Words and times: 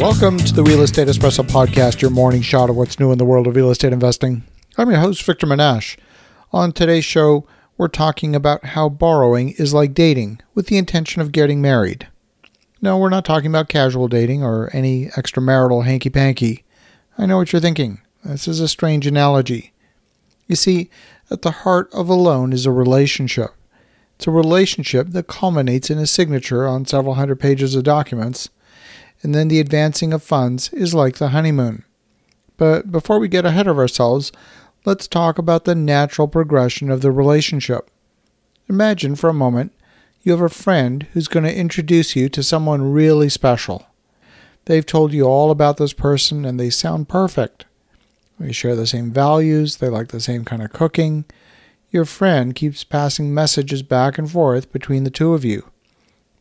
Welcome 0.00 0.38
to 0.38 0.54
the 0.54 0.62
Real 0.62 0.80
Estate 0.80 1.08
Espresso 1.08 1.44
Podcast, 1.44 2.00
your 2.00 2.10
morning 2.10 2.40
shot 2.40 2.70
of 2.70 2.76
what's 2.76 2.98
new 2.98 3.12
in 3.12 3.18
the 3.18 3.24
world 3.26 3.46
of 3.46 3.54
real 3.54 3.70
estate 3.70 3.92
investing. 3.92 4.44
I'm 4.78 4.88
your 4.88 4.98
host, 4.98 5.22
Victor 5.22 5.46
Menasce. 5.46 5.98
On 6.54 6.72
today's 6.72 7.04
show, 7.04 7.46
we're 7.76 7.88
talking 7.88 8.34
about 8.34 8.64
how 8.64 8.88
borrowing 8.88 9.50
is 9.58 9.74
like 9.74 9.92
dating 9.92 10.40
with 10.54 10.68
the 10.68 10.78
intention 10.78 11.20
of 11.20 11.32
getting 11.32 11.60
married. 11.60 12.08
No, 12.80 12.96
we're 12.96 13.10
not 13.10 13.26
talking 13.26 13.50
about 13.50 13.68
casual 13.68 14.08
dating 14.08 14.42
or 14.42 14.74
any 14.74 15.08
extramarital 15.08 15.84
hanky 15.84 16.08
panky. 16.08 16.64
I 17.18 17.26
know 17.26 17.36
what 17.36 17.52
you're 17.52 17.60
thinking. 17.60 18.00
This 18.24 18.48
is 18.48 18.58
a 18.58 18.68
strange 18.68 19.06
analogy. 19.06 19.74
You 20.48 20.56
see, 20.56 20.88
at 21.30 21.42
the 21.42 21.50
heart 21.50 21.92
of 21.92 22.08
a 22.08 22.14
loan 22.14 22.54
is 22.54 22.64
a 22.64 22.72
relationship. 22.72 23.50
It's 24.16 24.26
a 24.26 24.30
relationship 24.30 25.08
that 25.08 25.26
culminates 25.26 25.90
in 25.90 25.98
a 25.98 26.06
signature 26.06 26.66
on 26.66 26.86
several 26.86 27.16
hundred 27.16 27.38
pages 27.38 27.74
of 27.74 27.84
documents 27.84 28.48
and 29.22 29.34
then 29.34 29.48
the 29.48 29.60
advancing 29.60 30.12
of 30.12 30.22
funds 30.22 30.72
is 30.72 30.94
like 30.94 31.16
the 31.16 31.28
honeymoon. 31.28 31.84
But 32.56 32.90
before 32.92 33.18
we 33.18 33.28
get 33.28 33.44
ahead 33.44 33.66
of 33.66 33.78
ourselves, 33.78 34.32
let's 34.84 35.06
talk 35.06 35.38
about 35.38 35.64
the 35.64 35.74
natural 35.74 36.28
progression 36.28 36.90
of 36.90 37.00
the 37.00 37.12
relationship. 37.12 37.90
Imagine 38.68 39.16
for 39.16 39.28
a 39.28 39.34
moment 39.34 39.72
you 40.22 40.32
have 40.32 40.40
a 40.40 40.48
friend 40.48 41.06
who's 41.12 41.28
going 41.28 41.44
to 41.44 41.56
introduce 41.56 42.14
you 42.14 42.28
to 42.28 42.42
someone 42.42 42.92
really 42.92 43.28
special. 43.28 43.86
They've 44.66 44.84
told 44.84 45.12
you 45.12 45.24
all 45.24 45.50
about 45.50 45.78
this 45.78 45.94
person 45.94 46.44
and 46.44 46.60
they 46.60 46.70
sound 46.70 47.08
perfect. 47.08 47.64
They 48.38 48.52
share 48.52 48.76
the 48.76 48.86
same 48.86 49.10
values, 49.10 49.76
they 49.76 49.88
like 49.88 50.08
the 50.08 50.20
same 50.20 50.44
kind 50.44 50.62
of 50.62 50.72
cooking. 50.72 51.24
Your 51.90 52.04
friend 52.04 52.54
keeps 52.54 52.84
passing 52.84 53.34
messages 53.34 53.82
back 53.82 54.18
and 54.18 54.30
forth 54.30 54.72
between 54.72 55.04
the 55.04 55.10
two 55.10 55.34
of 55.34 55.44
you. 55.44 55.70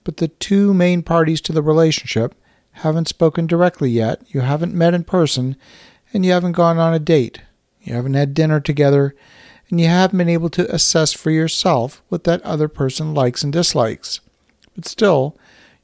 But 0.03 0.17
the 0.17 0.27
two 0.27 0.73
main 0.73 1.01
parties 1.01 1.41
to 1.41 1.53
the 1.53 1.61
relationship 1.61 2.35
haven't 2.71 3.07
spoken 3.07 3.47
directly 3.47 3.89
yet, 3.89 4.21
you 4.27 4.41
haven't 4.41 4.73
met 4.73 4.93
in 4.93 5.03
person, 5.03 5.55
and 6.13 6.25
you 6.25 6.31
haven't 6.31 6.53
gone 6.53 6.77
on 6.77 6.93
a 6.93 6.99
date. 6.99 7.41
You 7.81 7.93
haven't 7.93 8.13
had 8.13 8.33
dinner 8.33 8.59
together, 8.59 9.15
and 9.69 9.79
you 9.79 9.87
haven't 9.87 10.17
been 10.17 10.29
able 10.29 10.49
to 10.51 10.73
assess 10.73 11.13
for 11.13 11.31
yourself 11.31 12.01
what 12.09 12.23
that 12.23 12.41
other 12.43 12.67
person 12.67 13.13
likes 13.13 13.43
and 13.43 13.51
dislikes. 13.51 14.19
But 14.75 14.87
still, 14.87 15.37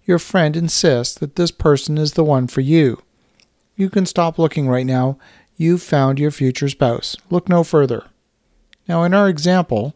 your 0.05 0.19
friend 0.19 0.55
insists 0.55 1.15
that 1.19 1.35
this 1.35 1.51
person 1.51 1.97
is 1.97 2.13
the 2.13 2.23
one 2.23 2.47
for 2.47 2.61
you. 2.61 3.01
You 3.75 3.89
can 3.89 4.05
stop 4.05 4.39
looking 4.39 4.69
right 4.69 4.85
now. 4.85 5.17
You've 5.57 5.81
found 5.81 6.19
your 6.19 6.31
future 6.31 6.69
spouse. 6.69 7.15
Look 7.29 7.49
no 7.49 7.63
further. 7.63 8.05
Now, 8.87 9.03
in 9.03 9.13
our 9.13 9.27
example, 9.27 9.95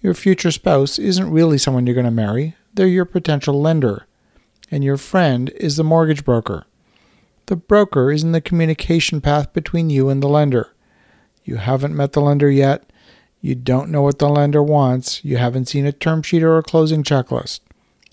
your 0.00 0.14
future 0.14 0.50
spouse 0.50 0.98
isn't 0.98 1.30
really 1.30 1.58
someone 1.58 1.86
you're 1.86 1.94
going 1.94 2.04
to 2.04 2.10
marry, 2.10 2.56
they're 2.74 2.86
your 2.86 3.04
potential 3.04 3.60
lender 3.60 4.06
and 4.72 4.82
your 4.82 4.96
friend 4.96 5.50
is 5.50 5.76
the 5.76 5.84
mortgage 5.84 6.24
broker. 6.24 6.64
The 7.46 7.56
broker 7.56 8.10
is 8.10 8.24
in 8.24 8.32
the 8.32 8.40
communication 8.40 9.20
path 9.20 9.52
between 9.52 9.90
you 9.90 10.08
and 10.08 10.22
the 10.22 10.28
lender. 10.28 10.72
You 11.44 11.56
haven't 11.56 11.94
met 11.94 12.12
the 12.12 12.22
lender 12.22 12.50
yet. 12.50 12.90
You 13.42 13.54
don't 13.54 13.90
know 13.90 14.00
what 14.00 14.18
the 14.18 14.28
lender 14.28 14.62
wants. 14.62 15.22
You 15.24 15.36
haven't 15.36 15.66
seen 15.66 15.84
a 15.84 15.92
term 15.92 16.22
sheet 16.22 16.42
or 16.42 16.56
a 16.56 16.62
closing 16.62 17.02
checklist. 17.02 17.60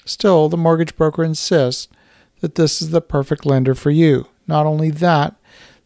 Still, 0.04 0.50
the 0.50 0.58
mortgage 0.58 0.98
broker 0.98 1.24
insists 1.24 1.88
that 2.42 2.56
this 2.56 2.82
is 2.82 2.90
the 2.90 3.02
perfect 3.02 3.46
lender 3.46 3.74
for 3.74 3.92
you. 3.92 4.28
Not 4.46 4.66
only 4.66 4.90
that, 4.90 5.36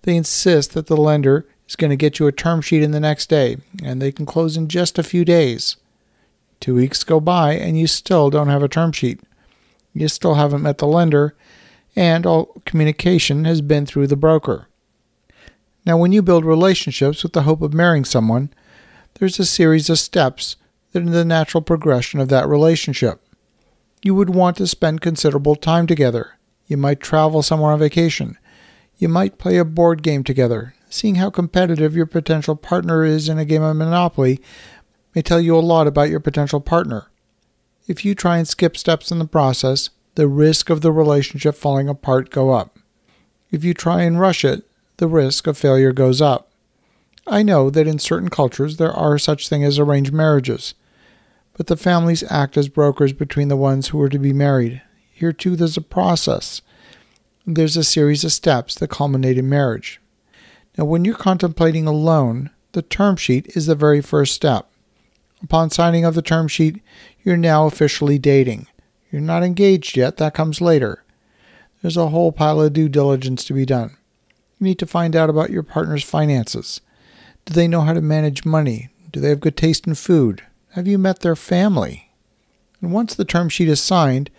they 0.02 0.16
insist 0.16 0.74
that 0.74 0.88
the 0.88 0.98
lender 0.98 1.46
is 1.68 1.76
going 1.76 1.92
to 1.92 1.96
get 1.96 2.18
you 2.18 2.26
a 2.26 2.32
term 2.32 2.62
sheet 2.62 2.82
in 2.82 2.92
the 2.92 3.00
next 3.00 3.30
day, 3.30 3.58
and 3.84 4.02
they 4.02 4.12
can 4.12 4.26
close 4.26 4.58
in 4.58 4.68
just 4.70 4.98
a 4.98 5.04
few 5.04 5.24
days. 5.24 5.78
Two 6.60 6.76
weeks 6.76 7.04
go 7.04 7.20
by, 7.20 7.54
and 7.54 7.78
you 7.78 7.86
still 7.86 8.30
don't 8.30 8.48
have 8.48 8.64
a 8.64 8.68
term 8.68 8.92
sheet. 8.92 9.20
You 9.94 10.08
still 10.08 10.36
haven't 10.36 10.64
met 10.64 10.80
the 10.80 10.88
lender, 10.88 11.36
and 11.96 12.26
all 12.26 12.62
communication 12.66 13.46
has 13.46 13.62
been 13.62 13.86
through 13.86 14.08
the 14.08 14.16
broker. 14.16 14.68
Now, 15.86 15.98
when 15.98 16.12
you 16.12 16.22
build 16.22 16.46
relationships 16.46 17.24
with 17.24 17.34
the 17.34 17.44
hope 17.44 17.62
of 17.62 17.74
marrying 17.74 18.06
someone, 18.06 18.52
there's 19.16 19.40
a 19.40 19.46
series 19.46 19.90
of 19.90 20.00
steps 20.00 20.56
that 20.92 21.04
are 21.04 21.10
the 21.10 21.26
natural 21.26 21.62
progression 21.62 22.20
of 22.20 22.30
that 22.30 22.48
relationship. 22.48 23.22
You 24.02 24.16
would 24.16 24.30
want 24.30 24.58
to 24.58 24.68
spend 24.68 25.02
considerable 25.02 25.56
time 25.56 25.88
together. 25.88 26.38
You 26.68 26.78
might 26.78 27.00
travel 27.00 27.42
somewhere 27.42 27.72
on 27.72 27.80
vacation. 27.80 28.38
You 28.98 29.10
might 29.10 29.38
play 29.38 29.58
a 29.58 29.66
board 29.66 30.04
game 30.04 30.24
together. 30.24 30.76
Seeing 30.90 31.16
how 31.16 31.30
competitive 31.30 31.96
your 31.96 32.06
potential 32.06 32.56
partner 32.56 33.04
is 33.04 33.28
in 33.28 33.38
a 33.38 33.46
game 33.46 33.64
of 33.64 33.76
Monopoly 33.76 34.40
may 35.14 35.22
tell 35.22 35.42
you 35.42 35.56
a 35.56 35.60
lot 35.60 35.88
about 35.88 36.10
your 36.10 36.20
potential 36.20 36.62
partner. 36.62 37.08
If 37.86 38.06
you 38.06 38.16
try 38.16 38.38
and 38.38 38.48
skip 38.48 38.78
steps 38.78 39.12
in 39.12 39.20
the 39.20 39.26
process, 39.26 39.90
the 40.16 40.28
risk 40.28 40.70
of 40.70 40.82
the 40.82 40.92
relationship 40.92 41.56
falling 41.56 41.90
apart 41.90 42.30
go 42.30 42.52
up. 42.52 42.80
If 43.52 43.64
you 43.64 43.74
try 43.74 44.04
and 44.04 44.20
rush 44.20 44.46
it, 44.46 44.64
the 44.98 45.08
risk 45.08 45.48
of 45.48 45.58
failure 45.58 45.92
goes 45.92 46.22
up. 46.22 46.50
I 47.28 47.44
know 47.44 47.70
that 47.70 47.88
in 47.88 48.00
certain 48.00 48.30
cultures 48.30 48.78
there 48.78 48.92
are 48.92 49.18
such 49.18 49.50
things 49.50 49.66
as 49.66 49.80
arranged 49.80 50.14
marriages, 50.14 50.76
but 51.58 51.68
the 51.68 51.78
families 51.78 52.24
act 52.30 52.58
as 52.58 52.70
brokers 52.70 53.14
between 53.14 53.48
the 53.48 53.58
ones 53.58 53.90
who 53.90 54.02
are 54.02 54.10
to 54.10 54.20
be 54.20 54.34
married. 54.34 54.82
Here 55.12 55.34
too 55.34 55.56
there's 55.56 55.78
a 55.78 55.82
process. 55.82 56.62
There's 57.46 57.78
a 57.78 57.84
series 57.84 58.24
of 58.24 58.32
steps 58.32 58.76
that 58.76 58.90
culminate 58.90 59.38
in 59.38 59.50
marriage. 59.50 60.00
Now 60.78 60.86
when 60.86 61.04
you're 61.06 61.16
contemplating 61.16 61.86
a 61.86 61.92
loan, 61.92 62.50
the 62.72 62.82
term 62.82 63.18
sheet 63.18 63.56
is 63.56 63.66
the 63.66 63.76
very 63.76 64.02
first 64.02 64.34
step. 64.34 64.70
Upon 65.44 65.70
signing 65.70 66.06
of 66.06 66.16
the 66.16 66.22
term 66.22 66.48
sheet, 66.48 66.82
you're 67.24 67.38
now 67.38 67.68
officially 67.68 68.18
dating. 68.18 68.68
You're 69.12 69.22
not 69.22 69.44
engaged 69.44 69.98
yet, 69.98 70.18
that 70.18 70.34
comes 70.34 70.62
later. 70.62 71.04
There's 71.82 71.98
a 71.98 72.08
whole 72.08 72.32
pile 72.32 72.62
of 72.62 72.74
due 72.74 72.88
diligence 72.88 73.44
to 73.46 73.54
be 73.54 73.66
done. 73.66 73.98
You 74.60 74.66
need 74.66 74.80
to 74.80 74.86
find 74.86 75.16
out 75.16 75.30
about 75.30 75.50
your 75.50 75.64
partner's 75.64 76.04
finances. 76.04 76.80
Do 77.46 77.54
they 77.54 77.68
know 77.68 77.82
how 77.82 77.94
to 77.94 78.02
manage 78.02 78.46
money? 78.46 78.90
Do 79.12 79.20
they 79.20 79.30
have 79.30 79.42
good 79.42 79.58
taste 79.58 79.86
in 79.86 79.96
food? 79.96 80.44
Have 80.72 80.88
you 80.88 80.98
met 80.98 81.20
their 81.20 81.36
family? 81.36 82.12
And 82.82 82.94
once 82.94 83.14
the 83.14 83.26
term 83.26 83.50
sheet 83.50 83.68
is 83.68 83.82
signed, 83.82 84.32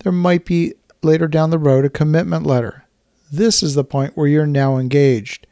there 0.00 0.12
might 0.12 0.46
be 0.46 0.74
later 1.02 1.28
down 1.28 1.50
the 1.50 1.58
road 1.58 1.84
a 1.84 1.90
commitment 1.90 2.46
letter. 2.46 2.84
This 3.30 3.62
is 3.62 3.74
the 3.74 3.84
point 3.84 4.16
where 4.16 4.26
you're 4.26 4.46
now 4.46 4.78
engaged. 4.78 5.46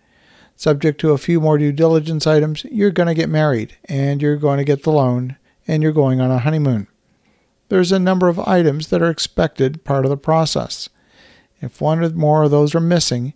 Subject 0.57 1.01
to 1.01 1.11
a 1.11 1.19
few 1.19 1.41
more 1.41 1.59
due 1.59 1.73
diligence 1.73 2.27
items, 2.27 2.65
you're 2.65 2.91
going 2.91 3.09
to 3.09 3.15
get 3.15 3.29
married 3.29 3.77
and 3.87 4.23
you're 4.23 4.37
going 4.37 4.59
to 4.59 4.65
get 4.65 4.85
the 4.85 4.93
loan 4.93 5.37
and 5.67 5.83
you're 5.83 5.93
going 5.93 6.21
on 6.21 6.31
a 6.31 6.39
honeymoon. 6.39 6.87
There's 7.69 7.93
a 7.93 7.99
number 7.99 8.29
of 8.29 8.39
items 8.39 8.89
that 8.89 9.03
are 9.03 9.11
expected 9.11 9.85
part 9.85 10.05
of 10.05 10.11
the 10.11 10.17
process. 10.17 10.89
If 11.61 11.81
one 11.81 12.03
or 12.05 12.11
more 12.11 12.45
of 12.45 12.51
those 12.51 12.75
are 12.75 12.81
missing, 12.81 13.35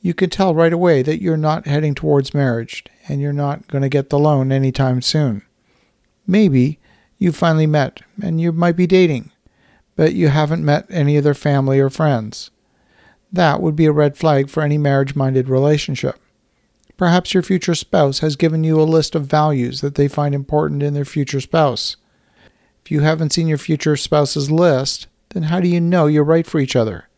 you 0.00 0.14
can 0.14 0.30
tell 0.30 0.54
right 0.54 0.72
away 0.72 1.02
that 1.02 1.22
you're 1.22 1.36
not 1.36 1.66
heading 1.66 1.94
towards 1.94 2.34
marriage 2.34 2.84
and 3.08 3.20
you're 3.20 3.32
not 3.32 3.66
going 3.68 3.82
to 3.82 3.88
get 3.88 4.10
the 4.10 4.18
loan 4.18 4.52
anytime 4.52 5.00
soon. 5.02 5.42
Maybe 6.26 6.78
you 7.18 7.32
finally 7.32 7.66
met 7.66 8.02
and 8.22 8.40
you 8.40 8.52
might 8.52 8.76
be 8.76 8.86
dating, 8.86 9.32
but 9.96 10.12
you 10.12 10.28
haven't 10.28 10.64
met 10.64 10.86
any 10.90 11.16
of 11.16 11.24
their 11.24 11.34
family 11.34 11.80
or 11.80 11.90
friends. 11.90 12.50
That 13.32 13.60
would 13.60 13.74
be 13.74 13.86
a 13.86 13.92
red 13.92 14.16
flag 14.16 14.50
for 14.50 14.62
any 14.62 14.78
marriage 14.78 15.16
minded 15.16 15.48
relationship. 15.48 16.20
Perhaps 16.96 17.34
your 17.34 17.42
future 17.42 17.74
spouse 17.74 18.20
has 18.20 18.36
given 18.36 18.62
you 18.62 18.80
a 18.80 18.84
list 18.84 19.14
of 19.14 19.26
values 19.26 19.80
that 19.80 19.96
they 19.96 20.06
find 20.06 20.34
important 20.34 20.82
in 20.82 20.94
their 20.94 21.04
future 21.04 21.40
spouse. 21.40 21.96
If 22.84 22.90
you 22.90 23.00
haven't 23.00 23.32
seen 23.32 23.48
your 23.48 23.58
future 23.58 23.96
spouse's 23.96 24.50
list, 24.50 25.08
then 25.30 25.44
how 25.44 25.60
do 25.60 25.68
you 25.68 25.80
know 25.80 26.06
you're 26.06 26.22
right 26.22 26.46
for 26.46 26.60
each 26.60 26.76
other? 26.76 27.08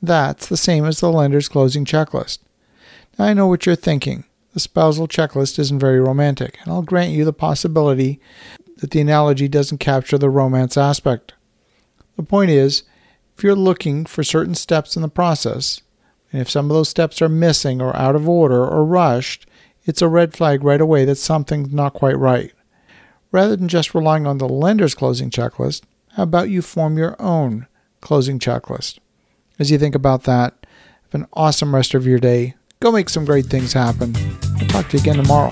That's 0.00 0.46
the 0.46 0.56
same 0.56 0.84
as 0.84 1.00
the 1.00 1.10
lender's 1.10 1.48
closing 1.48 1.84
checklist. 1.84 2.38
Now, 3.18 3.24
I 3.24 3.32
know 3.32 3.46
what 3.46 3.66
you're 3.66 3.74
thinking. 3.74 4.24
The 4.52 4.60
spousal 4.60 5.08
checklist 5.08 5.58
isn't 5.58 5.78
very 5.78 6.00
romantic, 6.00 6.58
and 6.62 6.72
I'll 6.72 6.82
grant 6.82 7.12
you 7.12 7.24
the 7.24 7.32
possibility 7.32 8.20
that 8.78 8.90
the 8.90 9.00
analogy 9.00 9.48
doesn't 9.48 9.78
capture 9.78 10.18
the 10.18 10.30
romance 10.30 10.76
aspect. 10.76 11.34
The 12.16 12.22
point 12.22 12.50
is, 12.50 12.84
if 13.36 13.42
you're 13.42 13.54
looking 13.54 14.06
for 14.06 14.22
certain 14.22 14.54
steps 14.54 14.96
in 14.96 15.02
the 15.02 15.08
process, 15.08 15.82
and 16.32 16.40
if 16.40 16.50
some 16.50 16.70
of 16.70 16.74
those 16.74 16.88
steps 16.88 17.22
are 17.22 17.28
missing 17.28 17.80
or 17.80 17.96
out 17.96 18.16
of 18.16 18.28
order 18.28 18.66
or 18.66 18.84
rushed, 18.84 19.46
it's 19.84 20.02
a 20.02 20.08
red 20.08 20.34
flag 20.34 20.64
right 20.64 20.80
away 20.80 21.04
that 21.04 21.16
something's 21.16 21.72
not 21.72 21.94
quite 21.94 22.18
right. 22.18 22.52
Rather 23.30 23.56
than 23.56 23.68
just 23.68 23.94
relying 23.94 24.26
on 24.26 24.38
the 24.38 24.48
lender's 24.48 24.94
closing 24.94 25.30
checklist, 25.30 25.82
how 26.12 26.24
about 26.24 26.48
you 26.48 26.62
form 26.62 26.98
your 26.98 27.20
own 27.20 27.66
closing 28.00 28.38
checklist? 28.38 28.98
As 29.58 29.70
you 29.70 29.78
think 29.78 29.94
about 29.94 30.24
that, 30.24 30.66
have 31.04 31.14
an 31.20 31.26
awesome 31.32 31.74
rest 31.74 31.94
of 31.94 32.06
your 32.06 32.18
day. 32.18 32.54
Go 32.80 32.92
make 32.92 33.08
some 33.08 33.24
great 33.24 33.46
things 33.46 33.72
happen. 33.72 34.14
I'll 34.60 34.68
talk 34.68 34.88
to 34.88 34.96
you 34.96 35.02
again 35.02 35.16
tomorrow. 35.16 35.50